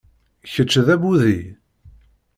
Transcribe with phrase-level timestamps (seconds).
[0.51, 1.37] Kečč d abudi?